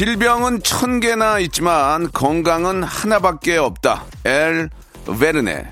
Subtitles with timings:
[0.00, 4.70] 질병은 천 개나 있지만 건강은 하나밖에 없다 엘
[5.04, 5.70] 베르네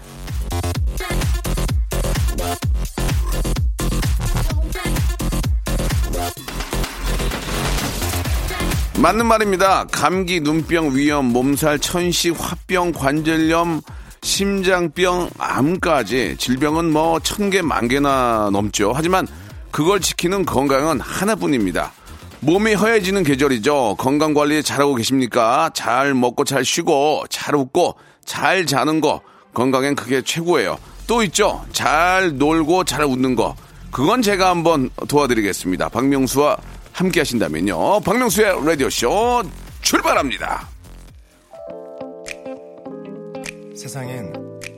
[8.99, 9.87] 맞는 말입니다.
[9.91, 13.81] 감기, 눈병, 위염, 몸살, 천식, 화병, 관절염,
[14.21, 18.93] 심장병, 암까지 질병은 뭐 천 개, 만 개나 넘죠.
[18.95, 19.27] 하지만
[19.71, 21.93] 그걸 지키는 건강은 하나뿐입니다.
[22.41, 23.97] 몸이 허해지는 계절이죠.
[23.99, 25.71] 건강 관리 잘하고 계십니까?
[25.75, 29.21] 잘 먹고 잘 쉬고 잘 웃고 잘 자는 거
[29.55, 30.79] 건강엔 그게 최고예요.
[31.07, 31.65] 또 있죠.
[31.73, 33.57] 잘 놀고 잘 웃는 거.
[33.91, 35.89] 그건 제가 한번 도와드리겠습니다.
[35.89, 36.57] 박명수와
[36.93, 38.01] 함께 하신다면요.
[38.01, 39.43] 박명수의 라디오쇼
[39.83, 40.69] 출발합니다.
[43.75, 44.33] 세상엔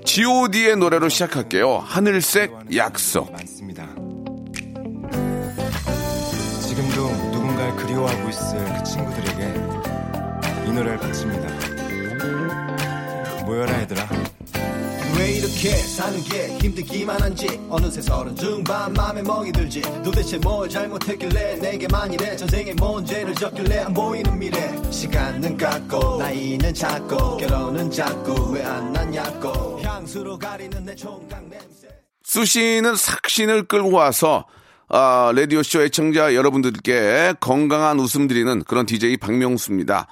[0.04, 1.78] god의 노래로 시작할게요.
[1.78, 3.34] 하늘색 약속.
[8.00, 9.54] 그리워하고 있을 그 친구들에게
[10.66, 11.48] 이 노래를 바칩니다.
[13.44, 14.08] 모여라 얘들아.
[15.18, 17.60] 왜 이렇게 사는 게 힘들기만 한지?
[17.68, 19.82] 어느새 서른 중반 맘에 멍이 들지.
[20.02, 24.72] 도대체 뭘 잘못했길래 내게만 이래 전생에 뭔 죄를 졌길래 안 보이는 미래?
[24.90, 29.78] 시간은 갔고 나이는 작고 결혼은 작고 왜 안 났냐고.
[29.82, 31.88] 향수로 가리는 내 총각 냄새.
[32.22, 34.46] 수시는 삭신을 끌고 와서
[34.92, 40.08] 아, 라디오쇼 애청자 여러분들께 건강한 웃음 드리는 그런 DJ 박명수입니다.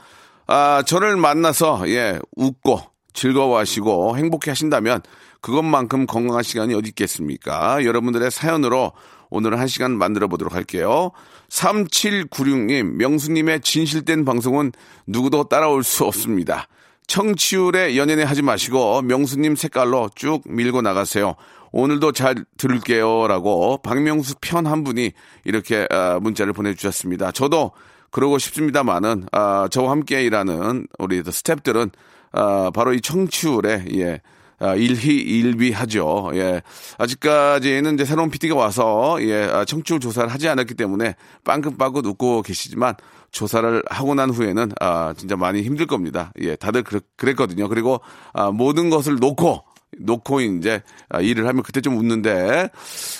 [0.46, 2.80] 아, 저를 만나서, 예, 웃고
[3.12, 5.02] 즐거워하시고 행복해 하신다면
[5.40, 7.84] 그것만큼 건강한 시간이 어디 있겠습니까?
[7.84, 8.92] 여러분들의 사연으로
[9.30, 11.10] 오늘 한 시간 만들어 보도록 할게요.
[11.50, 14.70] 3796님, 명수님의 진실된 방송은
[15.08, 16.68] 누구도 따라올 수 없습니다.
[17.08, 21.34] 청취율에 연연해 하지 마시고 명수님 색깔로 쭉 밀고 나가세요.
[21.72, 23.26] 오늘도 잘 들을게요.
[23.28, 25.12] 라고 박명수 편 한 분이
[25.44, 27.32] 이렇게 아, 문자를 보내주셨습니다.
[27.32, 27.72] 저도
[28.10, 31.90] 그러고 싶습니다만은 아, 저와 함께 일하는 우리 스탭들은
[32.32, 34.20] 아, 바로 이 청취율에 예.
[34.60, 36.32] 아, 일희일비하죠.
[36.34, 36.62] 예.
[36.98, 41.14] 아직까지는 이제 새로운 PD가 와서 예, 아, 청취율 조사를 하지 않았기 때문에
[41.44, 42.96] 빵긋빵긋 웃고 계시지만
[43.30, 46.32] 조사를 하고 난 후에는 아, 진짜 많이 힘들 겁니다.
[46.40, 47.68] 예, 다들 그랬, 그랬거든요.
[47.68, 48.00] 그리고
[48.32, 49.62] 아, 모든 것을 놓고
[49.98, 52.70] 놓고 이제 아, 일을 하면 그때 좀 웃는데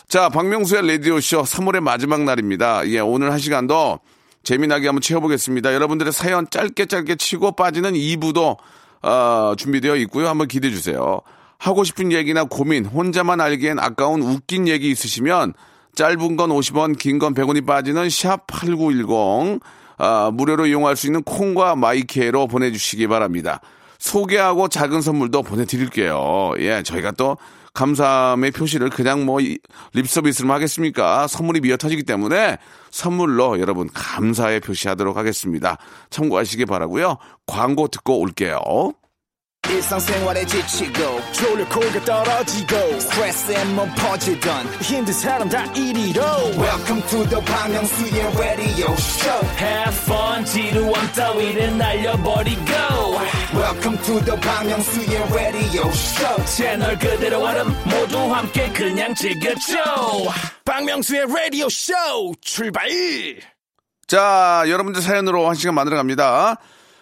[0.08, 2.86] 자 박명수의 라디오 쇼 3월의 마지막 날입니다.
[2.88, 4.00] 예, 오늘 한 시간도
[4.44, 5.74] 재미나게 한번 채워보겠습니다.
[5.74, 8.56] 여러분들의 사연 짧게 짧게 치고 빠지는 2부도
[9.02, 10.28] 어, 준비되어 있고요.
[10.28, 11.20] 한번 기대해 주세요.
[11.58, 15.54] 하고 싶은 얘기나 고민, 혼자만 알기엔 아까운 웃긴 얘기 있으시면
[15.94, 19.60] 짧은 건 50원, 긴 건 100원이 빠지는 샵8910
[19.98, 23.60] 아, 무료로 이용할 수 있는 콩과 마이케로 보내주시기 바랍니다.
[23.98, 26.54] 소개하고 작은 선물도 보내드릴게요.
[26.58, 27.36] 예, 저희가 또
[27.74, 29.38] 감사함의 표시를 그냥 뭐
[29.92, 31.26] 립서비스로 하겠습니까?
[31.26, 32.58] 선물이 미어 터지기 때문에
[32.90, 35.76] 선물로 여러분 감사의 표시하도록 하겠습니다.
[36.10, 37.18] 참고하시기 바라고요.
[37.46, 38.58] 광고 듣고 올게요.
[39.68, 46.22] 일상생활에 지치고, 졸려 코가 떨어지고, 스트레스에 몸 퍼지던, 힘든 사람 다 이리로.
[46.56, 52.72] welcome to the Bang Myung-soo's radio show Have fun 지루함 따위를 날려버리고
[53.78, 59.76] welcome to the Myung-soo's radio show 채널 그대로 얼음 모두 함께 그냥 즐겨줘
[60.64, 61.92] 박명수의 라디오 쇼
[62.40, 62.88] 출발.
[64.08, 66.56] 자, 여러분들 사연으로 한 시간 만들어 갑니다.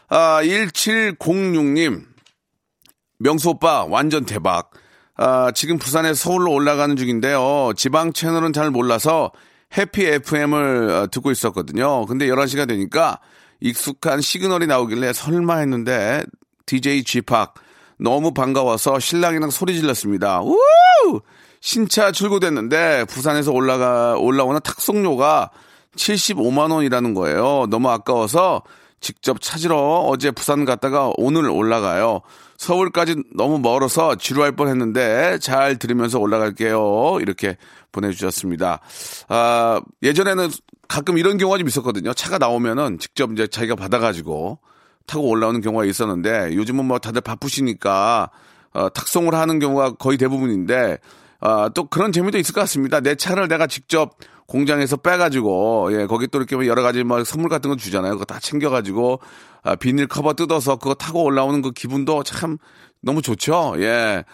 [0.09, 2.05] 아, 1706님.
[3.21, 4.71] 명수 오빠, 완전 대박.
[5.17, 7.73] 아, 지금 부산에 서울로 올라가는 중인데요.
[7.77, 9.33] 지방 채널은 잘 몰라서
[9.77, 12.05] 해피 FM을 어, 듣고 있었거든요.
[12.05, 13.19] 근데 11시가 되니까
[13.61, 16.23] 익숙한 시그널이 나오길래 설마 했는데
[16.67, 17.55] DJ G팍
[17.99, 20.43] 너무 반가워서 신랑이랑 소리 질렀습니다.
[20.43, 20.59] 우!
[21.61, 25.51] 신차 출고됐는데 부산에서 올라가 올라오는 탁송료가
[25.97, 27.67] 75만 원이라는 거예요.
[27.71, 28.63] 너무 아까워서
[29.01, 29.77] 직접 찾으러
[30.09, 32.21] 어제 부산 갔다가 오늘 올라가요.
[32.57, 37.19] 서울까지 너무 멀어서 지루할 뻔 했는데 잘 들으면서 올라갈게요.
[37.21, 37.57] 이렇게
[37.93, 38.81] 보내주셨습니다.
[39.29, 40.51] 아 예전에는
[40.89, 42.15] 가끔 이런 경우가 좀 있었거든요.
[42.15, 44.59] 차가 나오면은 직접 이제 자기가 받아가지고
[45.07, 48.31] 타고 올라오는 경우가 있었는데 요즘은 뭐 다들 바쁘시니까
[48.75, 50.99] 어, 탁송을 하는 경우가 거의 대부분인데
[51.41, 53.01] 아, 또 그런 재미도 있을 것 같습니다.
[53.01, 54.17] 내 차를 내가 직접
[54.47, 58.13] 공장에서 빼가지고, 예, 거기 또 이렇게 여러 가지 뭐 선물 같은 거 주잖아요.
[58.13, 59.21] 그거 다 챙겨가지고,
[59.63, 62.59] 아, 비닐 커버 뜯어서 그거 타고 올라오는 그 기분도 참
[63.03, 63.75] 너무 좋죠.
[63.79, 64.25] 예.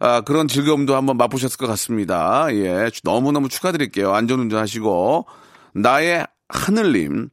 [0.00, 2.46] 아, 그런 즐거움도 한번 맛보셨을 것 같습니다.
[2.52, 2.90] 예.
[3.04, 4.12] 너무 너무 축하드릴게요.
[4.14, 5.26] 안전 운전 하시고.
[5.74, 7.28] 나의 하늘님.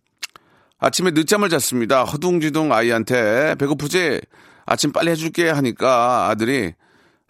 [0.86, 2.04] 아침에 늦잠을 잤습니다.
[2.04, 4.22] 허둥지둥 아이한테 배고프지?
[4.68, 6.76] 아침 빨리 해줄게 하니까 아들이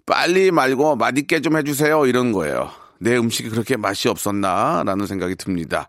[0.06, 2.06] 빨리 말고 맛있게 좀 해주세요.
[2.06, 2.70] 이런 거예요.
[3.00, 4.84] 내 음식이 그렇게 맛이 없었나?
[4.86, 5.88] 라는 생각이 듭니다.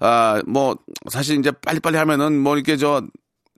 [0.00, 3.06] 아, 뭐, 사실 이제 빨리빨리 하면은 뭐 이렇게 저,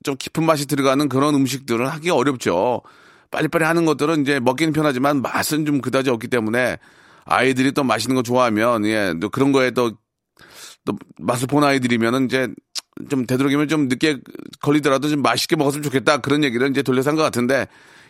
[0.05, 2.83] 좀 깊은 맛이 들어가는 그런 음식들은 하기 어렵죠.
[3.31, 6.77] 빨리빨리 하는 것들은 이제 먹기는 편하지만 맛은 좀 그다지 없기 때문에
[7.25, 9.93] 아이들이 또 맛있는 거 좋아하면, 예, 또 그런 거에 또,
[10.85, 12.49] 또 맛을 본 아이들이면은 이제
[13.11, 14.19] 좀 되도록이면 좀 늦게
[14.61, 16.19] 걸리더라도 좀 맛있게 먹었으면 좋겠다.
[16.19, 17.67] 그런 얘기를 이제 돌려서 한 것 같은데,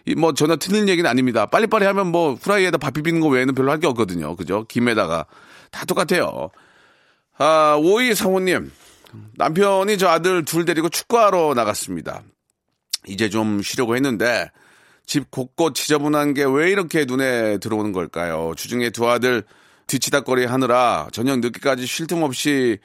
[0.07, 1.47] 이뭐 전혀 틀린 얘기는 아닙니다.
[1.47, 4.37] 빨리빨리 하면 뭐 후라이에다 밥 비비는 거 외에는 별로 할 게 없거든요.
[4.37, 4.65] 그죠?
[4.69, 5.27] 김에다가.
[5.71, 6.51] 다 똑같아요.
[7.37, 8.71] 아, 오이 상호님.
[9.37, 12.23] 남편이 저 아들 둘 데리고 축구하러 나갔습니다.
[13.07, 14.51] 이제 좀 쉬려고 했는데,
[15.07, 18.53] 집 곳곳 지저분한 게 왜 이렇게 눈에 들어오는 걸까요?
[18.57, 19.43] 주중에 두 아들
[19.87, 22.79] 뒤치다거리 하느라 저녁 늦게까지 쉴 틈 없이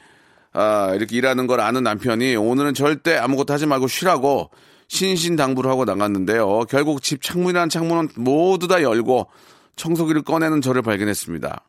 [0.53, 4.51] 아, 이렇게 일하는 걸 아는 남편이 오늘은 절대 아무것도 하지 말고 쉬라고
[4.88, 6.65] 신신당부를 하고 나갔는데요.
[6.69, 9.27] 결국 집 창문이란 창문은 모두 다 열고
[9.75, 11.63] 청소기를 꺼내는 저를 발견했습니다.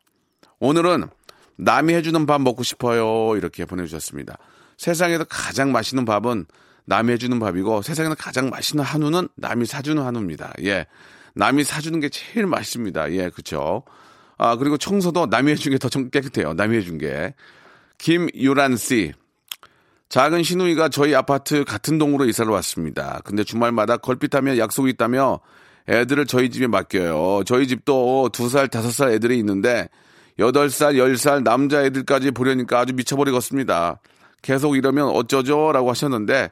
[0.59, 1.05] 오늘은
[1.57, 3.35] 남이 해주는 밥 먹고 싶어요.
[3.35, 4.37] 이렇게 보내주셨습니다.
[4.77, 6.45] 세상에서 가장 맛있는 밥은
[6.85, 10.53] 남이 해주는 밥이고 세상에서 가장 맛있는 한우는 남이 사주는 한우입니다.
[10.63, 10.85] 예.
[11.33, 13.11] 남이 사주는 게 제일 맛있습니다.
[13.13, 13.83] 예, 그쵸.
[14.37, 16.53] 아, 그리고 청소도 남이 해준 게더 깨끗해요.
[16.53, 17.33] 남이 해준 게.
[17.97, 19.13] 김유란 씨.
[20.09, 23.21] 작은 신우이가 저희 아파트 같은 동으로 이사를 왔습니다.
[23.25, 25.39] 근데 주말마다 걸핏하며 약속이 있다며
[25.89, 27.43] 애들을 저희 집에 맡겨요.
[27.45, 29.89] 저희 집도 두 살, 다섯 살 애들이 있는데
[30.39, 33.99] 여덟 살, 열 살 남자애들까지 보려니까 아주 미쳐버리겠습니다.
[34.41, 35.71] 계속 이러면 어쩌죠?
[35.71, 36.51] 라고 하셨는데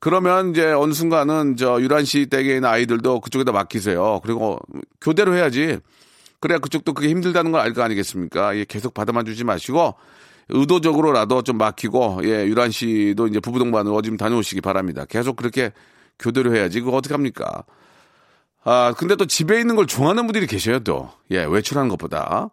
[0.00, 4.20] 그러면 이제 어느 순간은 저 유란 씨 댁에 있는 아이들도 그쪽에다 맡기세요.
[4.22, 4.58] 그리고
[5.00, 5.78] 교대로 해야지.
[6.40, 8.56] 그래야 그쪽도 그게 힘들다는 걸 알 거 아니겠습니까?
[8.56, 9.94] 예, 계속 받아만 주지 마시고
[10.48, 15.04] 의도적으로라도 좀 막히고 예, 유란 씨도 이제 부부 동반으로 좀 다녀오시기 바랍니다.
[15.08, 15.72] 계속 그렇게
[16.18, 16.80] 교대로 해야지.
[16.80, 17.64] 그거 어떻게 합니까?
[18.64, 21.10] 아, 근데 또 집에 있는 걸 좋아하는 분들이 계셔요, 또.
[21.30, 22.50] 예, 외출하는 것보다.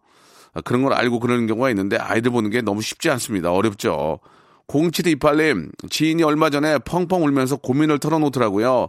[0.54, 3.52] 아, 그런 걸 알고 그러는 경우가 있는데 아이들 보는 게 너무 쉽지 않습니다.
[3.52, 4.20] 어렵죠.
[4.68, 8.88] 0728님, 지인이 얼마 전에 펑펑 울면서 고민을 털어놓더라고요.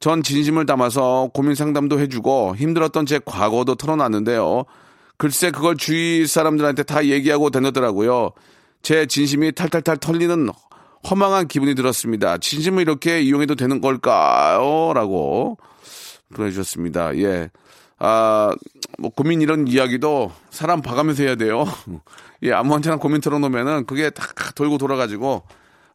[0.00, 4.64] 전 진심을 담아서 고민 상담도 해주고 힘들었던 제 과거도 털어놨는데요.
[5.18, 8.30] 글쎄 그걸 주위 사람들한테 다 얘기하고 다녔더라고요.
[8.82, 10.48] 제 진심이 탈탈탈 털리는
[11.10, 12.38] 허망한 기분이 들었습니다.
[12.38, 14.92] 진심을 이렇게 이용해도 되는 걸까요?
[14.94, 15.58] 라고
[16.34, 17.16] 보내주셨습니다.
[17.18, 17.50] 예.
[17.98, 18.52] 아,
[18.98, 21.64] 뭐, 고민 이런 이야기도 사람 봐가면서 해야 돼요.
[22.44, 24.24] 예, 아무한테나 고민 털어놓으면은 그게 다
[24.54, 25.42] 돌고 돌아가지고,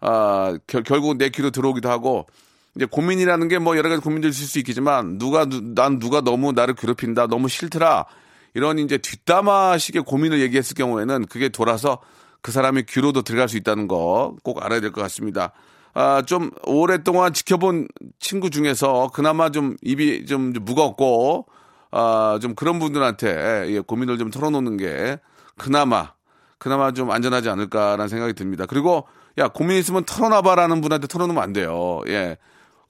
[0.01, 2.27] 아, 결, 결국 내 귀로 들어오기도 하고,
[2.75, 6.75] 이제 고민이라는 게 뭐 여러 가지 고민들 있을 수 있겠지만, 누가, 난 누가 너무 나를
[6.75, 8.05] 괴롭힌다, 너무 싫더라,
[8.53, 11.99] 이런 이제 뒷담화식의 고민을 얘기했을 경우에는 그게 돌아서
[12.41, 15.51] 그 사람의 귀로도 들어갈 수 있다는 거 꼭 알아야 될 것 같습니다.
[15.93, 17.87] 아, 좀 오랫동안 지켜본
[18.19, 21.45] 친구 중에서 그나마 좀 입이 좀 무겁고,
[21.91, 25.19] 아, 좀 그런 분들한테 예, 고민을 좀 털어놓는 게
[25.57, 26.13] 그나마,
[26.57, 28.65] 그나마 좀 안전하지 않을까라는 생각이 듭니다.
[28.65, 29.07] 그리고
[29.37, 32.01] 야, 고민 있으면 털어놔봐라는 분한테 털어놓으면 안 돼요.
[32.07, 32.37] 예.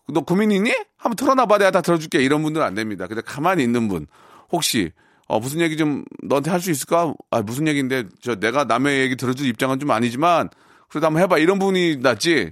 [0.09, 0.73] 너 고민 있니?
[0.97, 1.57] 한번 털어놔봐.
[1.57, 2.21] 내가 다 들어줄게.
[2.21, 3.07] 이런 분들은 안 됩니다.
[3.07, 4.07] 근데 가만히 있는 분.
[4.51, 4.91] 혹시,
[5.33, 7.13] 어, 무슨 얘기 좀 너한테 할 수 있을까?
[7.31, 10.49] 아, 무슨 얘기인데, 저 내가 남의 얘기 들어줄 입장은 좀 아니지만,
[10.89, 11.39] 그래도 한번 해봐.
[11.39, 12.51] 이런 분이 낫지.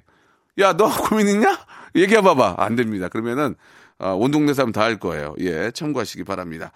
[0.60, 1.60] 야, 너 고민 있냐?
[1.96, 2.56] 얘기해봐봐.
[2.58, 3.08] 안 됩니다.
[3.08, 3.56] 그러면은,
[4.00, 5.36] 어, 온 동네 사람 다 할 거예요.
[5.40, 6.72] 예, 참고하시기 바랍니다.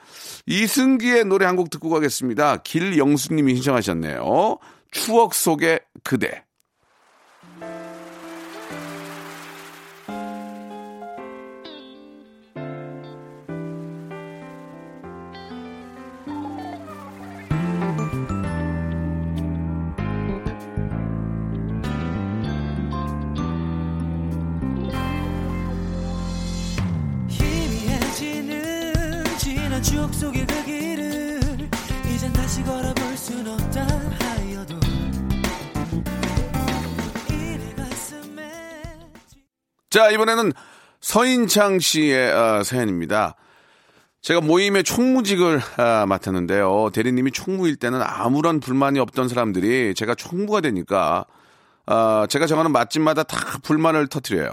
[0.46, 2.58] 이승기의 노래 한 곡 듣고 가겠습니다.
[2.58, 4.58] 길영수님이 신청하셨네요.
[4.92, 6.45] 추억 속의 그대.
[39.96, 40.52] 자, 이번에는
[41.00, 43.36] 서인창 씨의 어, 사연입니다.
[44.20, 46.90] 제가 모임의 총무직을 아, 맡았는데요.
[46.92, 51.24] 대리님이 총무일 때는 아무런 불만이 없던 사람들이 제가 총무가 되니까
[51.86, 54.52] 아, 제가 정하는 맛집마다 다 불만을 터트려요.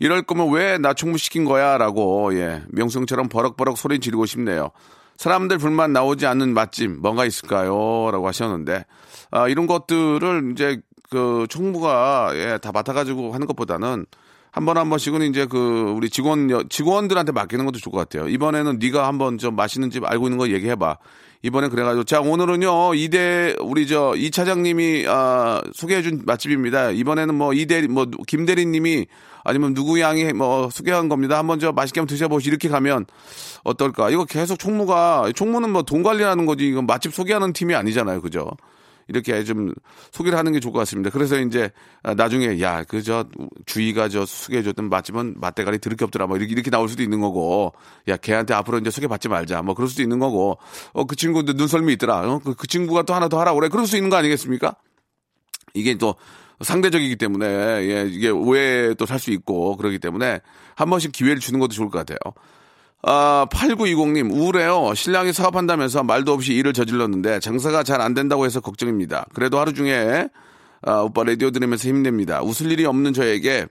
[0.00, 1.78] 이럴 거면 왜 나 총무 시킨 거야?
[1.78, 4.72] 라고, 예, 명성처럼 버럭버럭 소리 지르고 싶네요.
[5.16, 8.10] 사람들 불만 나오지 않는 맛집 뭐가 있을까요?
[8.10, 8.84] 라고 하셨는데,
[9.30, 14.06] 아, 이런 것들을 이제 그 총무가 예, 다 맡아가지고 하는 것보다는
[14.52, 18.28] 한번한 번씩은 이제 그 우리 직원 직원들한테 맡기는 것도 좋을 것 같아요.
[18.28, 20.98] 이번에는 네가 한번 좀 맛있는 집 알고 있는 거 얘기해 봐.
[21.44, 26.90] 이번에 그래가지고 자 오늘은요 이대 우리 저 이 차장님이 아, 소개해준 맛집입니다.
[26.90, 29.06] 이번에는 뭐 이대 뭐 김 대리님이
[29.42, 31.38] 아니면 누구 양이 뭐 소개한 겁니다.
[31.38, 33.06] 한번 저 맛있게 한번 드셔보시 이렇게 가면
[33.64, 34.10] 어떨까?
[34.10, 38.50] 이거 계속 총무가 총무는 뭐 돈 관리하는 거지 이건 맛집 소개하는 팀이 아니잖아요, 그죠?
[39.12, 39.72] 이렇게 좀
[40.10, 41.10] 소개를 하는 게 좋을 것 같습니다.
[41.10, 41.70] 그래서 이제
[42.16, 43.24] 나중에 야 그 저
[43.66, 47.72] 주희가 저 소개해줬던 맛집은 맛대가리 드럽게 없더라 뭐 이렇게, 이렇게 나올 수도 있는 거고
[48.08, 50.58] 야 걔한테 앞으로 이제 소개받지 말자 뭐 그럴 수도 있는 거고
[50.92, 52.38] 어 그 친구도 눈썰미 있더라 어?
[52.38, 54.74] 그, 그 친구가 또 하나 더 하라 그래 그럴 수 있는 거 아니겠습니까?
[55.74, 56.14] 이게 또
[56.60, 60.40] 상대적이기 때문에 예 이게 오해도 살 수 있고 그러기 때문에
[60.76, 62.18] 한 번씩 기회를 주는 것도 좋을 것 같아요.
[63.04, 64.94] 아, 8920님, 우울해요.
[64.94, 69.26] 신랑이 사업한다면서 말도 없이 일을 저질렀는데 장사가 잘 안 된다고 해서 걱정입니다.
[69.34, 70.28] 그래도 하루 중에
[70.82, 72.42] 아, 오빠 라디오 들으면서 힘냅니다.
[72.42, 73.66] 웃을 일이 없는 저에게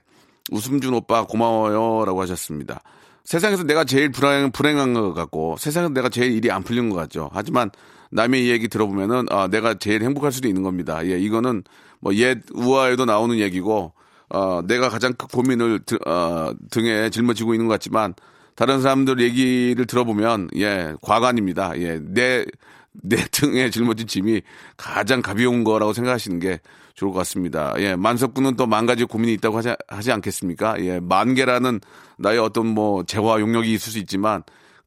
[0.50, 2.04] 웃음 준 오빠 고마워요.
[2.04, 2.82] 라고 하셨습니다.
[3.24, 7.30] 세상에서 내가 제일 불행, 불행한 것 같고 세상에서 내가 제일 일이 안 풀린 것 같죠.
[7.32, 7.70] 하지만
[8.10, 11.06] 남의 얘기 들어보면은 아, 내가 제일 행복할 수도 있는 겁니다.
[11.06, 11.62] 예, 이거는
[12.00, 13.92] 뭐 옛 우화에도 나오는 얘기고
[14.30, 18.14] 어, 내가 가장 큰 고민을 드, 어, 등에 짊어지고 있는 것 같지만
[18.54, 21.78] 다른 사람들 얘기를 들어보면 예 과관입니다.
[21.78, 22.44] 예내내
[22.92, 24.42] 내 등에 짊어진 짐이
[24.76, 26.60] 가장 가벼운 거라고 생각하시는 게
[26.94, 27.74] 좋을 것 같습니다.
[27.78, 30.80] 예 만석군은 또 만 가지 고민이 있다고 하지, 하지 않겠습니까?
[30.84, 31.80] 예 만 개라는
[32.18, 34.42] 나의 어떤 뭐 재화 용력이 있을 수 있지만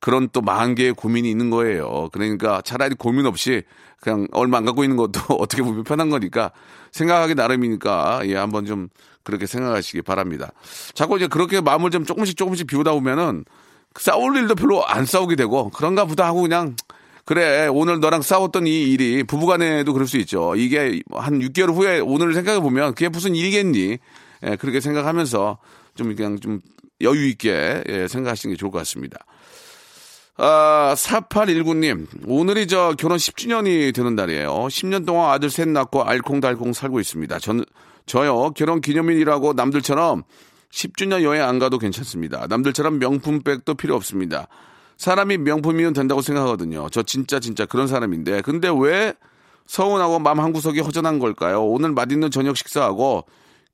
[0.06, 2.10] 그런 또 만 개의 고민이 있는 거예요.
[2.12, 3.64] 그러니까 차라리 고민 없이
[4.00, 6.52] 그냥 얼마 안 갖고 있는 것도 어떻게 보면 편한 거니까
[6.92, 8.90] 생각하기 나름이니까 예 한번 좀
[9.24, 10.52] 그렇게 생각하시기 바랍니다.
[10.94, 13.46] 자꾸 이제 그렇게 마음을 좀 조금씩 조금씩 비우다 보면은
[13.96, 16.76] 싸울 일도 별로 안 싸우게 되고 그런가 보다 하고 그냥
[17.26, 20.54] 그래 오늘 너랑 싸웠던 이 일이 부부간에도 그럴 수 있죠.
[20.56, 23.98] 이게 한 6개월 후에 오늘 생각해 보면 그게 무슨 일이겠니?
[24.46, 25.58] 예, 그렇게 생각하면서
[25.96, 26.60] 좀 그냥 좀
[27.02, 29.18] 여유 있게 예, 생각하시는 게 좋을 것 같습니다.
[30.38, 34.50] 아, 4819님, 오늘이 저 결혼 10주년이 되는 날이에요.
[34.52, 37.40] 10년 동안 아들 셋 낳고 알콩달콩 살고 있습니다.
[37.40, 37.64] 전,
[38.06, 40.24] 저요, 결혼 기념일이라고 남들처럼
[40.72, 42.48] 10주년 여행 안 가도 괜찮습니다.
[42.48, 44.48] 남들처럼 명품백도 필요 없습니다.
[44.98, 46.90] 사람이 명품이면 된다고 생각하거든요.
[46.92, 48.42] 저 진짜 진짜 그런 사람인데.
[48.42, 49.14] 근데 왜
[49.68, 51.64] 서운하고 마음 한구석이 허전한 걸까요?
[51.64, 53.26] 오늘 맛있는 저녁 식사하고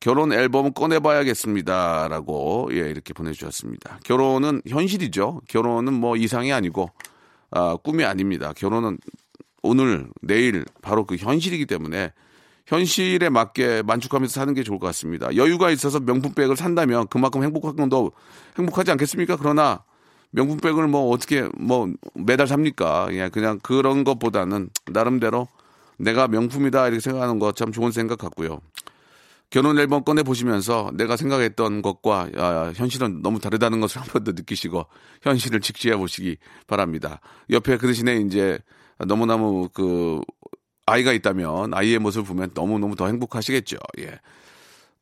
[0.02, 2.08] 결혼 앨범 꺼내봐야겠습니다.
[2.10, 4.00] 라고, 예, 이렇게 보내주셨습니다.
[4.04, 5.42] 결혼은 현실이죠.
[5.48, 6.90] 결혼은 뭐 이상이 아니고,
[7.52, 8.52] 아, 꿈이 아닙니다.
[8.58, 8.98] 결혼은
[9.62, 12.12] 오늘, 내일, 바로 그 현실이기 때문에
[12.66, 15.36] 현실에 맞게 만족하면서 사는 게 좋을 것 같습니다.
[15.36, 18.12] 여유가 있어서 명품백을 산다면 그만큼 행복한 건도
[18.58, 19.36] 행복하지 않겠습니까?
[19.36, 19.84] 그러나
[20.32, 23.10] 명품백을 뭐 어떻게 뭐 매달 삽니까?
[23.12, 25.48] 예, 그냥 그런 것보다는 나름대로
[25.98, 28.62] 내가 명품이다 이렇게 생각하는 거 참 좋은 생각 같고요.
[29.52, 34.32] 결혼 앨범 꺼내 보시면서 내가 생각했던 것과 야, 현실은 너무 다르다는 것을 한 번 더
[34.32, 34.86] 느끼시고
[35.22, 37.20] 현실을 직시해 보시기 바랍니다.
[37.52, 38.58] 옆에 그 대신에 이제
[39.00, 40.22] 너무너무 그
[40.86, 43.78] 아이가 있다면 아이의 모습을 보면 너무너무 더 행복하시겠죠.
[44.00, 44.20] 예.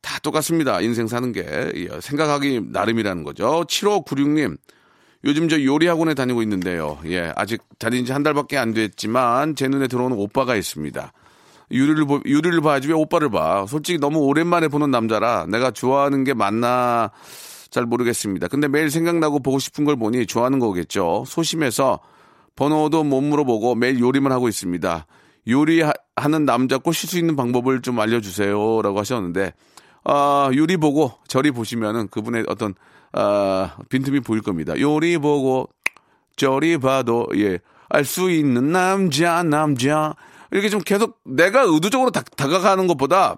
[0.02, 0.80] 다 똑같습니다.
[0.80, 1.40] 인생 사는 게.
[1.74, 2.00] 예.
[2.00, 3.64] 생각하기 나름이라는 거죠.
[3.68, 4.56] 7596님.
[5.24, 6.98] 요즘 저 요리 학원에 다니고 있는데요.
[7.06, 7.32] 예.
[7.36, 11.12] 아직 다닌 지 한 달밖에 안 됐지만 제 눈에 들어오는 오빠가 있습니다.
[11.70, 13.66] 유리를, 보, 유리를 봐야지 왜 오빠를 봐.
[13.66, 17.10] 솔직히 너무 오랜만에 보는 남자라 내가 좋아하는 게 맞나
[17.70, 18.48] 잘 모르겠습니다.
[18.48, 21.24] 근데 매일 생각나고 보고 싶은 걸 보니 좋아하는 거겠죠.
[21.26, 22.00] 소심해서
[22.56, 25.06] 번호도 못 물어보고 매일 요리만 하고 있습니다.
[25.48, 28.82] 요리하는 남자 꼬실 수 있는 방법을 좀 알려주세요.
[28.82, 29.52] 라고 하셨는데,
[30.04, 32.74] 아, 요리 보고 저리 보시면은 그분의 어떤,
[33.12, 34.78] 아, 빈틈이 보일 겁니다.
[34.78, 35.68] 요리 보고
[36.36, 37.58] 저리 봐도, 예,
[37.88, 40.14] 알 수 있는 남자, 남자.
[40.50, 43.36] 이렇게 좀 계속 내가 의도적으로 다, 다가가는 것보다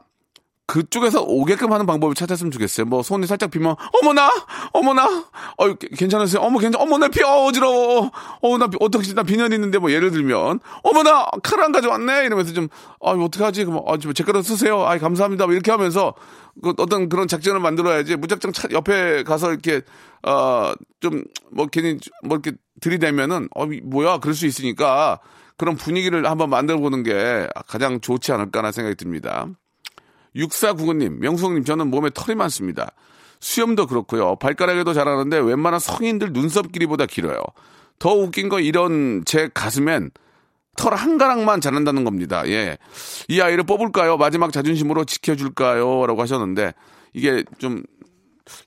[0.66, 2.87] 그쪽에서 오게끔 하는 방법을 찾았으면 좋겠어요.
[2.87, 4.31] 뭐 손이 살짝 비면 어머나
[4.73, 5.25] 어머나
[5.59, 6.40] 어 괜찮으세요?
[6.40, 11.26] 어머 괜찮 어머 나피 어, 어지러워 어나 어떻게 나 비늘 있는데 뭐 예를 들면 어머나
[11.42, 14.83] 칼 안 가져왔네 이러면서 좀아 어떡하지 그럼 아, 제 거로 쓰세요.
[14.87, 15.45] 아 감사합니다.
[15.47, 16.14] 뭐 이렇게 하면서
[16.62, 19.83] 그 어떤 그런 작전을 만들어야지 무작정 차, 옆에 가서 이렇게
[20.26, 25.19] 어 좀 뭐 괜히 뭐 이렇게 들이대면은 어 뭐야 그럴 수 있으니까
[25.62, 29.47] 그런 분위기를 한번 만들어 보는 게 가장 좋지 않을까라는 생각이 듭니다.
[30.35, 32.90] 6499님, 명성님, 저는 몸에 털이 많습니다.
[33.38, 34.35] 수염도 그렇고요.
[34.40, 37.40] 발가락에도 자라는데 웬만한 성인들 눈썹 길이보다 길어요.
[38.00, 40.11] 더 웃긴 건 이런 제 가슴엔
[40.76, 42.42] 털 한 가락만 자란다는 겁니다.
[42.49, 42.76] 예.
[43.28, 44.16] 이 아이를 뽑을까요?
[44.16, 46.07] 마지막 자존심으로 지켜줄까요?
[46.09, 46.75] 라고 하셨는데
[47.12, 47.85] 이게 좀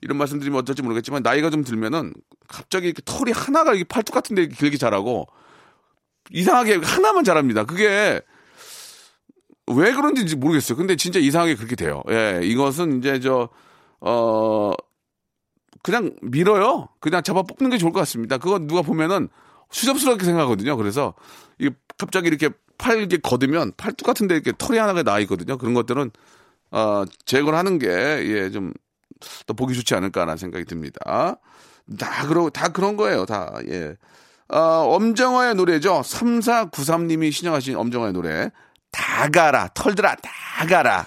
[0.00, 2.14] 이런 말씀 드리면 어떨지 모르겠지만 나이가 좀 들면은
[2.48, 5.26] 갑자기 이렇게 털이 하나가 이렇게 팔뚝 같은 데 길게 자라고
[6.30, 7.64] 이상하게 하나만 잘합니다.
[7.64, 8.20] 그게
[9.68, 10.76] 왜 그런지 모르겠어요.
[10.76, 12.02] 근데 진짜 이상하게 그렇게 돼요.
[12.10, 13.48] 예, 이것은 이제 저,
[14.00, 14.72] 어,
[15.82, 16.88] 그냥 밀어요.
[17.00, 18.38] 그냥 잡아 뽑는 게 좋을 것 같습니다.
[18.38, 19.28] 그건 누가 보면은
[19.70, 20.76] 수접스럽게 생각하거든요.
[20.76, 21.14] 그래서
[21.58, 25.58] 이 갑자기 이렇게 팔 이렇게 걷으면 팔뚝 같은데 이렇게 털이 하나가 나 있거든요.
[25.58, 26.10] 그런 것들은
[26.70, 28.72] 어, 제거를 하는 게 예, 좀
[29.46, 31.38] 더 보기 좋지 않을까라는 생각이 듭니다.
[31.98, 33.26] 다 그러 다 그런 거예요.
[33.26, 33.96] 다 예.
[34.48, 34.58] 어,
[34.94, 36.02] 엄정화의 노래죠.
[36.02, 38.50] 3493님이 신청하신 엄정화의 노래.
[38.90, 39.68] 다 가라.
[39.74, 41.06] 털들아, 다 가라.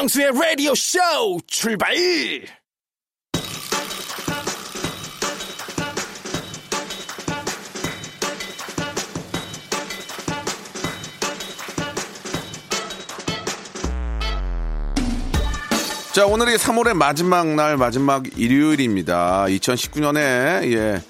[0.00, 0.98] 박명수의 라디오 쇼
[1.46, 1.94] 출발!
[16.12, 19.44] 자, 오늘이 3월의 마지막 날, 마지막 일요일입니다.
[19.48, 20.18] 2019년에,
[20.72, 21.02] 예,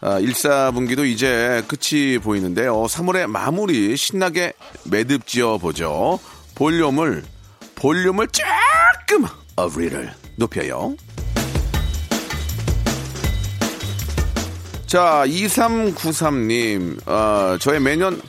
[0.00, 2.84] 아, 1사분기도 이제 끝이 보이는데요.
[2.84, 4.54] 3월의 마무리 신나게
[4.84, 6.18] 매듭 지어 보죠.
[6.54, 7.24] 볼륨을,
[7.80, 10.94] 볼륨을 조금 어리를 높여요.
[14.86, 18.20] 자, 2393님, 어, 저의 매년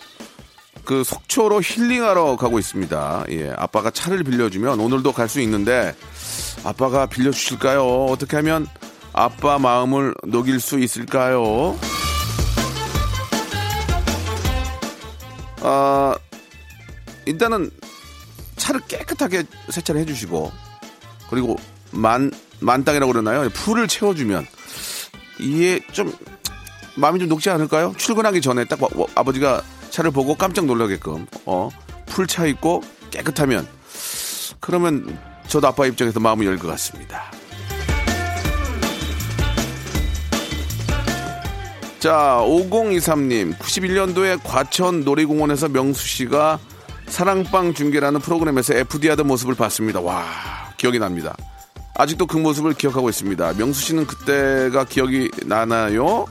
[0.86, 3.26] 그 속초로 힐링하러 가고 있습니다.
[3.30, 5.96] 예, 아빠가 차를 빌려주면 오늘도 갈 수 있는데
[6.64, 8.06] 아빠가 빌려주실까요?
[8.06, 8.68] 어떻게 하면
[9.14, 11.78] 아빠 마음을 녹일 수 있을까요?
[15.62, 16.16] 아,
[17.26, 17.70] 일단은
[18.72, 20.52] 차를 깨끗하게 세차를 해주시고
[21.30, 21.58] 그리고
[21.92, 23.50] 만 만땅이라고 그러나요?
[23.50, 24.46] 풀을 채워주면
[25.40, 26.14] 이게 좀
[26.96, 27.94] 마음이 좀 녹지 않을까요?
[27.98, 28.80] 출근하기 전에 딱
[29.16, 31.70] 아버지가 차를 보고 깜짝 놀라게끔 어,
[32.06, 33.68] 풀 차 있고 깨끗하면
[34.60, 37.32] 그러면 저도 아빠 입장에서 마음이 열 것 같습니다.
[42.00, 46.58] 자, 5023님, 91년도에 과천 놀이공원에서 명수 씨가
[47.12, 50.00] 사랑방 중계라는 프로그램에서 FD 하던 모습을 봤습니다.
[50.00, 50.26] 와,
[50.78, 51.36] 기억이 납니다.
[51.94, 53.54] 아직도 그 모습을 기억하고 있습니다.
[53.54, 56.26] 명수 씨는 그때가 기억이 나나요?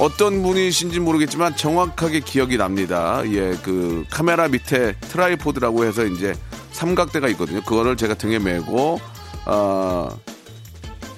[0.00, 3.22] 어떤 분이신지 모르겠지만 정확하게 기억이 납니다.
[3.26, 6.34] 예, 그 카메라 밑에 tripod이라고 해서 이제
[6.72, 7.62] 삼각대가 있거든요.
[7.62, 9.00] 그거를 제가 등에 메고
[9.46, 10.08] 어,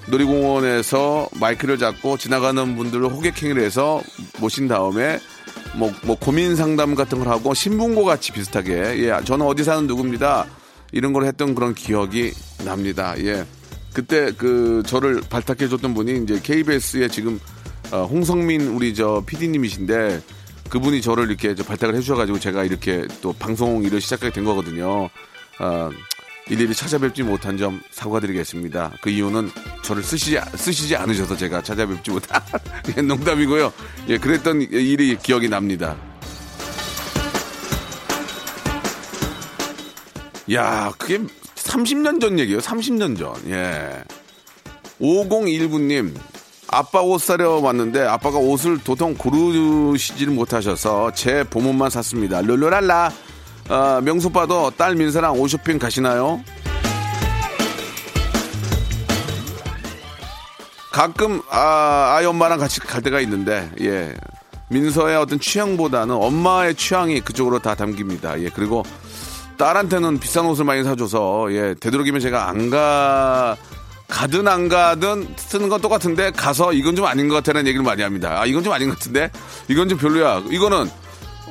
[0.06, 4.02] 놀이공원에서 마이크를 잡고 지나가는 분들을 호객행위를 해서
[4.38, 5.18] 모신 다음에
[5.76, 10.46] 뭐, 뭐 고민 상담 같은 걸 하고 신문고 같이 비슷하게 예, 저는 어디 사는 누구입니다.
[10.92, 12.32] 이런 걸 했던 그런 기억이
[12.64, 13.14] 납니다.
[13.18, 13.44] 예.
[13.92, 17.40] 그때 그 저를 발탁해 줬던 분이 이제 KBS에 지금
[17.90, 20.20] 어, 홍성민 우리 저 PD님이신데
[20.68, 25.08] 그분이 저를 이렇게 저 발탁을 해주셔가지고 제가 이렇게 또 방송 일을 시작하게 된 거거든요.
[25.60, 25.90] 어,
[26.50, 28.92] 일일이 찾아뵙지 못한 점 사과드리겠습니다.
[29.00, 29.50] 그 이유는
[29.82, 32.42] 저를 쓰시지, 쓰시지 않으셔서 제가 찾아뵙지 못한
[32.96, 33.72] 예, 농담이고요.
[34.08, 35.96] 예, 그랬던 일이 기억이 납니다.
[40.52, 41.18] 야, 그게
[41.54, 42.60] 30년 전 얘기예요.
[42.60, 43.34] 30년 전.
[43.50, 44.02] 예.
[45.00, 46.14] 5019님,
[46.68, 52.40] 아빠 옷 사려 왔는데 아빠가 옷을 도통 고르시지를 못하셔서 제 보문만 샀습니다.
[52.40, 53.12] 룰루랄라.
[53.68, 56.42] 아, 명수빠도 딸 민서랑 옷 쇼핑 가시나요?
[60.92, 64.14] 가끔 아, 아이 엄마랑 같이 갈 때가 있는데 예
[64.68, 68.40] 민서의 어떤 취향보다는 엄마의 취향이 그쪽으로 다 담깁니다.
[68.40, 68.84] 예 그리고
[69.58, 73.56] 딸한테는 비싼 옷을 많이 사줘서 예 되도록이면 제가 안 가
[74.08, 78.40] 가든 안 가든 쓰는 건 똑같은데 가서 이건 좀 아닌 것 같다는 얘기를 많이 합니다.
[78.40, 79.30] 아 이건 좀 아닌 것 같은데
[79.68, 80.42] 이건 좀 별로야.
[80.50, 80.90] 이거는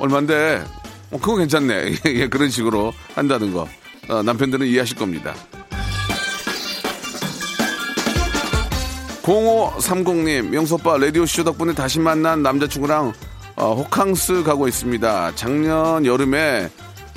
[0.00, 0.64] 얼마인데
[1.10, 1.94] 어, 그거 괜찮네.
[2.06, 3.68] 예 그런 식으로 한다는 거
[4.08, 5.34] 어, 남편들은 이해하실 겁니다.
[9.22, 13.12] 0530님, 명소빠 라디오쇼 덕분에 다시 만난 남자친구랑
[13.56, 15.32] 어, 호캉스 가고 있습니다.
[15.34, 16.70] 작년 여름에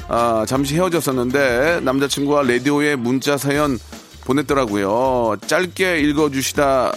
[0.10, 3.78] 아, 잠시 헤어졌었는데 남자친구와 라디오에 문자 사연
[4.26, 5.38] 보냈더라고요.
[5.48, 6.92] 짧게 읽어주시다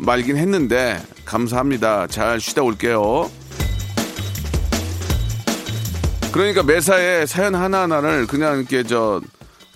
[0.00, 2.08] 말긴 했는데 감사합니다.
[2.08, 3.30] 잘 쉬다 올게요.
[6.36, 9.22] 그러니까 매사에 사연 하나하나를 그냥 이렇게 저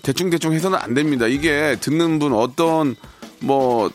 [0.03, 1.25] 대충대충 해서는 안 됩니다.
[1.25, 2.95] 이게 듣는 분 어떤
[3.39, 3.89] 뭐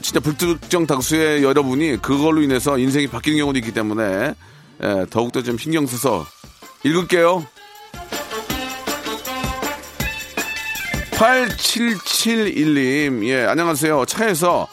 [0.00, 4.34] 진짜 불특정 다수의 여러분이 그걸로 인해서 인생이 바뀌는 경우도 있기 때문에
[4.82, 6.24] 예, 더욱더 좀 신경 써서
[6.82, 7.46] 읽을게요.
[11.10, 14.06] 8771님, 예, 안녕하세요.
[14.06, 14.66] 차에서,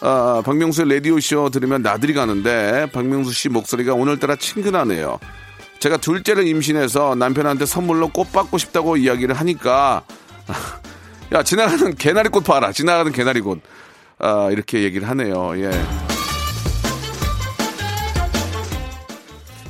[0.00, 5.18] 아, 박명수의 라디오쇼 들으면 나들이 가는데, 박명수 씨 목소리가 오늘따라 친근하네요.
[5.80, 10.02] 제가 둘째를 임신해서 남편한테 선물로 꽃 받고 싶다고 이야기를 하니까,
[11.32, 12.72] 야, 지나가는 개나리꽃 봐라.
[12.72, 13.60] 지나가는 개나리꽃.
[14.18, 15.52] 아, 이렇게 얘기를 하네요.
[15.62, 15.70] 예.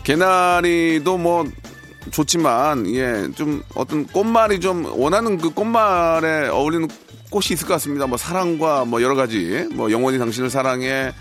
[0.04, 1.44] 개나리도 뭐
[2.10, 6.88] 좋지만 예 좀 어떤 꽃말이 좀 원하는 그 꽃말에 어울리는
[7.28, 8.06] 꽃이 있을 것 같습니다.
[8.06, 11.12] 뭐 사랑과 뭐 여러 가지 뭐 영원히 당신을 사랑해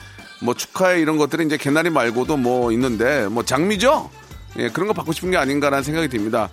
[0.41, 4.09] 뭐 축하해 이런 것들이 이제 개나리 말고도 뭐 있는데 뭐 장미죠?
[4.57, 6.49] 예 그런 거 받고 싶은 게 아닌가라는 생각이 듭니다.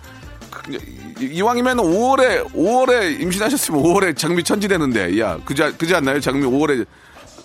[0.51, 0.77] 그,
[1.19, 6.19] 이왕이면 5월에 5월에 임신하셨으면 5월에 장미 천지 되는데 야 그지 그지 않나요?
[6.19, 6.85] 장미 5월에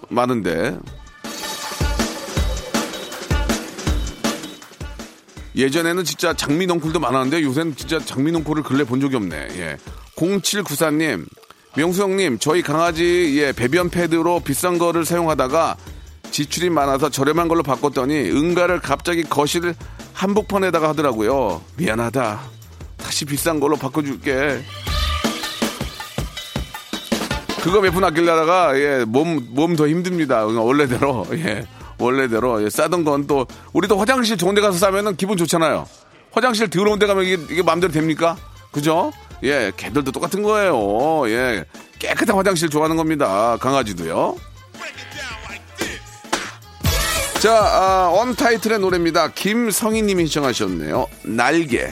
[0.08, 0.76] 많은데
[5.56, 9.36] 예전에는 진짜 장미 넝쿨도 많았는데 요새는 진짜 장미 넝쿨을 근래 본 적이 없네.
[9.36, 9.76] 예.
[10.16, 11.26] 0794님,
[11.76, 15.76] 명수 형님, 저희 강아지 예, 배변 패드로 비싼 거를 사용하다가
[16.30, 19.74] 지출이 많아서 저렴한 걸로 바꿨더니 응가를 갑자기 거실
[20.14, 21.62] 한복판에다가 하더라고요.
[21.76, 22.40] 미안하다.
[22.98, 24.62] 다시 비싼 걸로 바꿔줄게.
[27.62, 30.44] 그거 몇푼 아끼려다가 예, 몸 몸 더 힘듭니다.
[30.46, 31.66] 원래대로 예.
[31.98, 35.86] 원래대로 예, 싸던 건 또 우리도 화장실 좋은 데 가서 싸면은 기분 좋잖아요.
[36.32, 38.36] 화장실 더러운 데 가면 이게, 이게 마음대로 됩니까?
[38.72, 39.12] 그죠?
[39.42, 41.28] 예, 개들도 똑같은 거예요.
[41.28, 41.64] 예,
[41.98, 43.56] 깨끗한 화장실 좋아하는 겁니다.
[43.60, 44.36] 강아지도요.
[47.40, 49.32] 자, 아, 언타이틀의 노래입니다.
[49.32, 51.06] 김성희 님이 신청하셨네요.
[51.22, 51.90] 날개.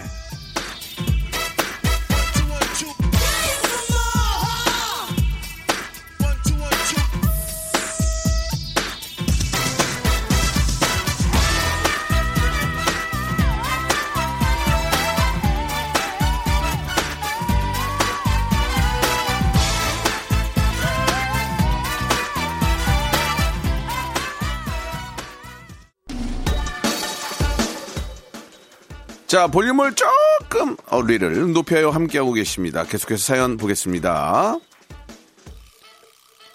[29.28, 32.84] 자, 볼륨을 조금 어리를 높여요 함께하고 계십니다.
[32.84, 34.56] 계속해서 사연 보겠습니다.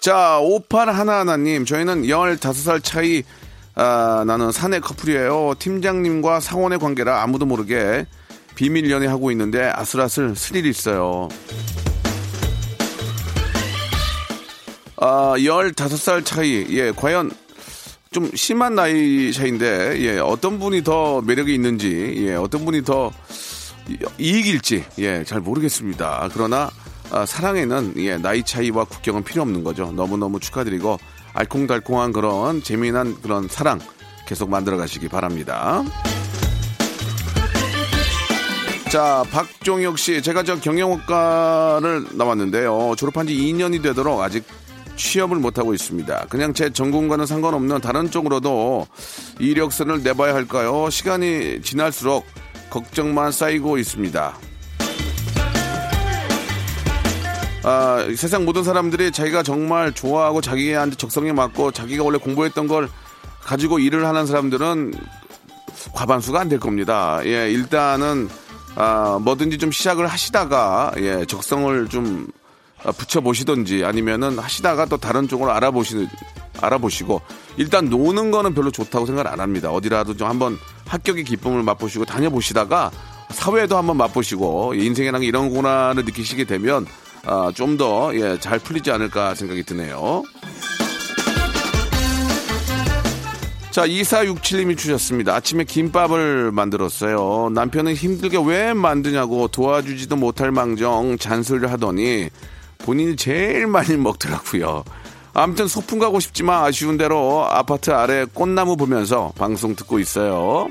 [0.00, 3.22] 자, 5811님, 저희는 15살 차이
[3.76, 5.54] 아, 나는 사내 커플이에요.
[5.60, 8.06] 팀장님과 상원의 관계라 아무도 모르게
[8.56, 11.28] 비밀 연애하고 있는데 아슬아슬 스릴 있어요.
[14.96, 16.66] 아, 15살 차이.
[16.70, 17.30] 예, 과연
[18.14, 23.10] 좀 심한 나이 차인데 예, 어떤 분이 더 매력이 있는지 예, 어떤 분이 더
[24.18, 26.30] 이익일지 예, 잘 모르겠습니다.
[26.32, 26.70] 그러나
[27.10, 29.90] 아, 사랑에는 예, 나이 차이와 국경은 필요 없는 거죠.
[29.90, 30.96] 너무너무 축하드리고
[31.32, 33.80] 알콩달콩한 그런 재미난 그런 사랑
[34.28, 35.82] 계속 만들어 가시기 바랍니다.
[38.90, 42.94] 자, 박종혁 씨, 제가 저 경영학과를 나왔는데요.
[42.96, 44.44] 졸업한 지 2년이 되도록 아직
[44.96, 46.26] 취업을 못하고 있습니다.
[46.28, 48.86] 그냥 제 전공과는 상관없는 다른 쪽으로도
[49.38, 50.88] 이력서를 내봐야 할까요?
[50.90, 52.24] 시간이 지날수록
[52.70, 54.34] 걱정만 쌓이고 있습니다.
[57.66, 62.88] 아, 세상 모든 사람들이 자기가 정말 좋아하고 자기한테 적성에 맞고 자기가 원래 공부했던 걸
[63.42, 64.92] 가지고 일을 하는 사람들은
[65.94, 67.20] 과반수가 안 될 겁니다.
[67.24, 68.28] 예, 일단은
[68.74, 72.43] 아, 뭐든지 좀 시작을 하시다가 예, 적성을 좀 아,
[72.92, 76.08] 붙여 보시던지 아니면은 하시다가 또 다른 쪽으로 알아보시는
[76.60, 77.20] 알아보시고
[77.56, 79.70] 일단 노는 거는 별로 좋다고 생각 안 합니다.
[79.70, 82.90] 어디라도 좀 한번 합격의 기쁨을 맛보시고 다녀보시다가
[83.30, 86.86] 사회도 한번 맛보시고 인생이라는 게 이런 거구나를 느끼시게 되면
[87.26, 90.22] 아, 좀 더 예, 잘 풀리지 않을까 생각이 드네요.
[93.70, 95.34] 자, 2467님이 주셨습니다.
[95.34, 97.50] 아침에 김밥을 만들었어요.
[97.52, 102.28] 남편은 힘들게 왜 만드냐고 도와주지도 못할 망정 잔소리를 하더니
[102.84, 104.84] 본인이 제일 많이 먹더라고요.
[105.32, 110.68] 아무튼 소풍 가고 싶지만 아쉬운 대로 아파트 아래 꽃나무 보면서 방송 듣고 있어요.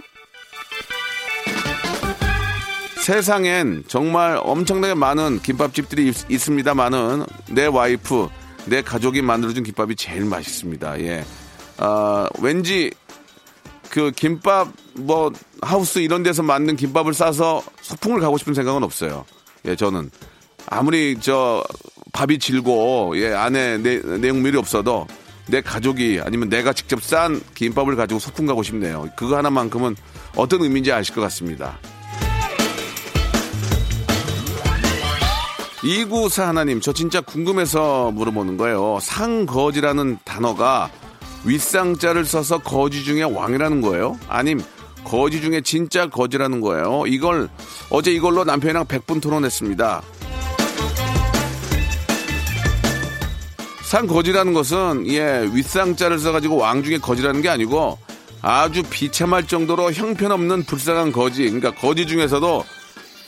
[3.02, 8.30] 세상엔 정말 엄청나게 많은 김밥집들이 있, 있습니다만은 내 와이프,
[8.68, 11.02] 내 가족이 만들어준 김밥이 제일 맛있습니다.
[11.02, 11.26] 예.
[11.78, 12.92] 아, 왠지
[13.90, 19.26] 그 김밥 뭐 하우스 이런 데서 만든 김밥을 싸서 소풍을 가고 싶은 생각은 없어요.
[19.66, 20.10] 예, 저는
[20.68, 21.64] 아무리 저
[22.14, 25.08] 밥이 질고 예 안에 내, 내용물이 없어도
[25.48, 29.10] 내 가족이 아니면 내가 직접 싼 김밥을 가지고 소풍 가고 싶네요.
[29.18, 29.96] 그거 하나만큼은
[30.36, 31.78] 어떤 의미인지 아실 것 같습니다.
[35.84, 39.00] 이구사 하나님, 저 진짜 궁금해서 물어보는 거예요.
[39.02, 40.90] 상거지라는 단어가
[41.44, 44.18] 윗상자를 써서 거지 중에 왕이라는 거예요?
[44.30, 44.62] 아님
[45.04, 47.04] 거지 중에 진짜 거지라는 거예요?
[47.06, 47.50] 이걸
[47.90, 50.02] 어제 이걸로 남편이랑 100분 토론했습니다.
[53.94, 58.00] 상거지라는 것은 예 윗상자를 써가지고 왕 중에 거지라는 게 아니고
[58.42, 61.44] 아주 비참할 정도로 형편없는 불쌍한 거지.
[61.44, 62.66] 그러니까 거지 중에서도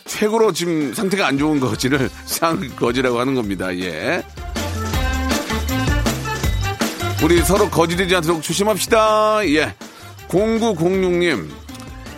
[0.05, 3.75] 최고로 지금 상태가 안 좋은 거지를 상 거지라고 하는 겁니다.
[3.77, 4.23] 예.
[7.23, 9.47] 우리 서로 거지되지 않도록 조심합시다.
[9.49, 9.75] 예.
[10.29, 11.47] 0906님,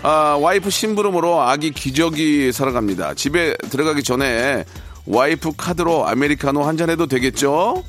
[0.03, 3.13] 아, 와이프 심부름으로 아기 기저귀 사러 갑니다.
[3.13, 4.63] 집에 들어가기 전에
[5.05, 7.83] 와이프 카드로 아메리카노 한 잔 해도 되겠죠?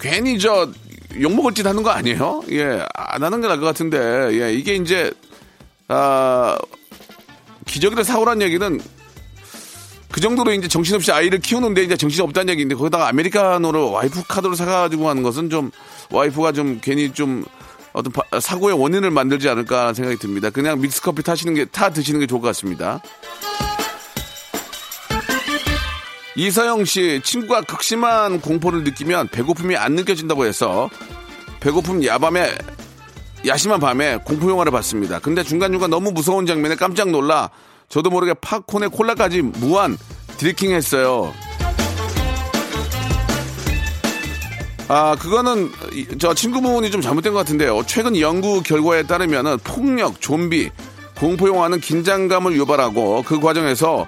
[0.00, 0.70] 괜히 저
[1.20, 2.42] 욕먹을 짓 하는 거 아니에요?
[2.50, 3.98] 예, 안 하는 게 나을 것 같은데,
[4.40, 5.10] 예, 이게 이제,
[5.88, 6.56] 아,
[7.66, 8.80] 기저귀를 사오란 얘기는
[10.10, 15.08] 그 정도로 이제 정신없이 아이를 키우는데 이제 정신이 없다는 얘기인데 거기다가 아메리카노를 와이프 카드로 사가지고
[15.08, 15.70] 하는 것은 좀
[16.10, 17.44] 와이프가 좀 괜히 좀
[17.92, 20.48] 어떤 바- 사고의 원인을 만들지 않을까 생각이 듭니다.
[20.50, 23.02] 그냥 믹스커피 타시는 게, 타 드시는 게 좋을 것 같습니다.
[26.42, 30.88] 이서영 씨, 친구가 극심한 공포를 느끼면 배고픔이 안 느껴진다고 해서
[31.58, 32.56] 배고픔 야밤에
[33.44, 35.18] 야심한 밤에 공포 영화를 봤습니다.
[35.18, 37.50] 근데 중간중간 너무 무서운 장면에 깜짝 놀라
[37.88, 39.98] 저도 모르게 팝콘에 콜라까지 무한
[40.36, 41.34] 드리킹 했어요.
[44.86, 47.82] 아, 그거는 이- 저 친구분이 좀 잘못된 것 같은데요.
[47.86, 50.70] 최근 연구 결과에 따르면은 폭력, 좀비,
[51.18, 54.06] 공포 영화는 긴장감을 유발하고 그 과정에서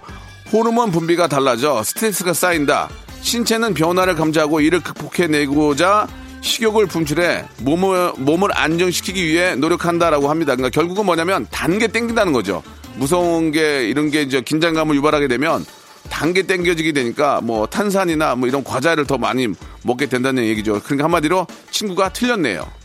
[0.53, 2.89] 호르몬 분비가 달라져 스트레스가 쌓인다.
[3.21, 6.09] 신체는 변화를 감지하고 이를 극복해내고자
[6.41, 10.57] 식욕을 분출해 몸을, 몸을 안정시키기 위해 노력한다라고 합니다.
[10.57, 12.63] 그러니까 결국은 뭐냐면 단게 땡긴다는 거죠.
[12.97, 15.65] 무서운 게 이런 게 이제 긴장감을 유발하게 되면
[16.09, 19.49] 단게 땡겨지게 되니까 뭐 탄산이나 뭐 이런 과자를 더 많이
[19.85, 20.81] 먹게 된다는 얘기죠.
[20.83, 22.80] 그러니까 한마디로 친구가 틀렸네요.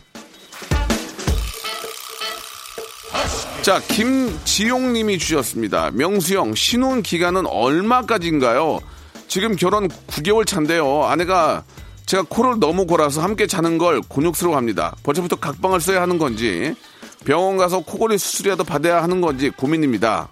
[3.66, 5.90] 자, 김지용 님이 주셨습니다.
[5.90, 8.78] 명수형, 신혼 기간은 얼마까지인가요?
[9.26, 11.02] 지금 결혼 9개월 차인데요.
[11.02, 11.64] 아내가
[12.06, 14.94] 제가 코를 너무 골아서 함께 자는 걸 곤욕스러워 합니다.
[15.02, 16.76] 벌써부터 각방을 써야 하는 건지,
[17.24, 20.28] 병원 가서 코골이 수술이라도 받아야 하는 건지 고민입니다.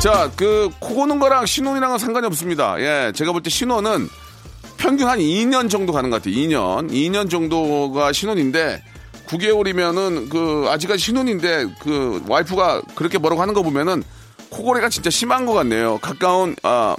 [0.00, 2.80] 자, 그, 코 고는 거랑 신혼이랑은 상관이 없습니다.
[2.80, 4.08] 예, 제가 볼 때 신혼은
[4.80, 6.34] 평균 한 2년 정도 가는 것 같아요.
[6.34, 6.90] 2년.
[6.90, 8.82] 2년 정도가 신혼인데
[9.26, 14.02] 9개월이면은 그 아직까지 신혼인데 그 와이프가 그렇게 뭐라고 하는 거 보면은
[14.48, 15.98] 코골이가 진짜 심한 것 같네요.
[15.98, 16.96] 가까운 아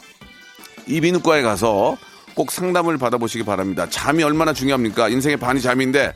[0.87, 1.97] 이비인후과에 가서
[2.35, 3.87] 꼭 상담을 받아보시기 바랍니다.
[3.89, 5.09] 잠이 얼마나 중요합니까?
[5.09, 6.13] 인생의 반이 잠인데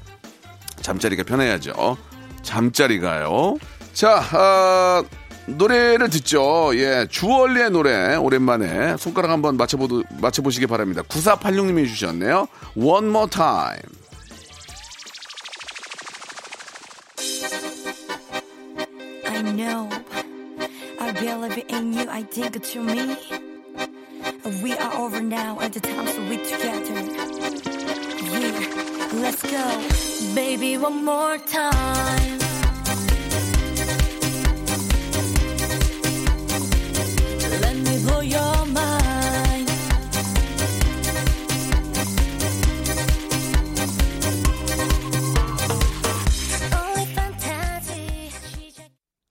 [0.81, 1.97] 잠자리가 편해야죠.
[2.43, 3.57] 잠자리가요.
[3.91, 5.03] 자, 아,
[5.47, 6.71] 노래를 듣죠.
[6.75, 11.03] 예, 주얼리의 노래 오랜만에 손가락 한번 맞춰보 맞춰보시기 바랍니다.
[11.03, 12.47] 9486님이 주셨네요.
[12.75, 13.95] One more time.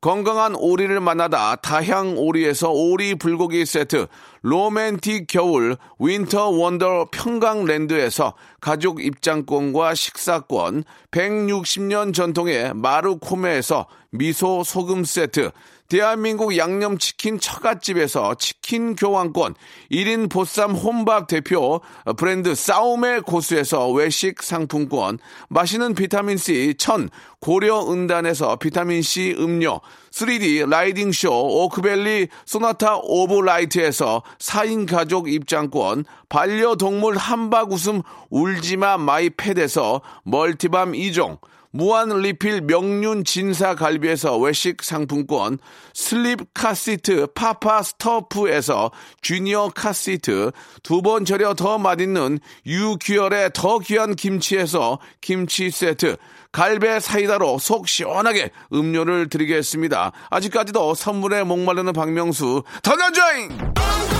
[0.00, 4.06] 건강한 오리를 만나다 다향 오리에서 오리 불고기 세트,
[4.42, 8.34] 로맨틱 겨울 winter wonder 평강랜드에서
[8.66, 15.52] 가족 입장권과 식사권, 160년 전통의 마루코메에서 미소 소금 세트,
[15.88, 19.54] 대한민국 양념치킨 처갓집에서 치킨 교환권,
[19.92, 21.80] 1인 보쌈 혼밥 대표
[22.16, 32.96] 브랜드 싸움의 고수에서 외식 상품권, 마시는 비타민C 천 고려은단에서 비타민C 음료, 3D 라이팅쇼 오크밸리 소나타
[32.96, 41.38] 오브 라이트에서 4인 가족 입장권, 반려동물 함박웃음 울지마 마이 펫에서 멀티밤 2종,
[41.70, 45.58] 무한 리필 명륜 진사 갈비에서 외식 상품권,
[45.92, 54.98] 슬립 카시트 파파 스토프에서 주니어 카시트, 두 번 절여 더 맛있는 유퀴얼의 더 귀한 김치에서
[55.20, 56.16] 김치 세트,
[56.50, 60.12] 갈배 사이다로 속 시원하게 음료를 드리겠습니다.
[60.30, 64.15] 아직까지도 선물에 목마르는 박명수, 더나조잉!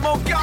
[0.00, 0.36] 껴!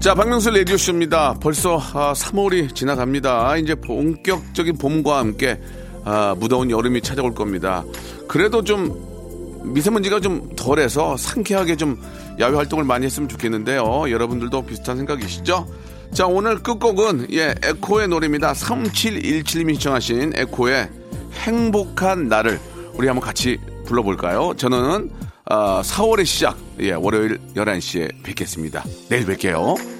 [0.00, 1.34] 자, 박명수 라디오쇼입니다.
[1.40, 3.56] 벌써 아, 3월이 지나갑니다.
[3.56, 5.60] 이제 본격적인 봄과 함께
[6.04, 7.84] 아, 무더운 여름이 찾아올 겁니다.
[8.28, 8.94] 그래도 좀
[9.64, 12.00] 미세먼지가 좀 덜해서 상쾌하게 좀
[12.38, 14.08] 야외 활동을 많이 했으면 좋겠는데요.
[14.08, 15.66] 여러분들도 비슷한 생각이시죠?
[16.12, 18.52] 자, 오늘 끝곡은 예, 에코의 노래입니다.
[18.52, 20.88] 3717님이 신청하신 에코의
[21.32, 22.60] 행복한 나를
[22.94, 24.54] 우리 한번 같이 불러볼까요?
[24.56, 25.10] 저는
[25.46, 28.84] 아, 4월의 시작, 예, 월요일 11시에 뵙겠습니다.
[29.08, 29.95] 내일 뵐게요.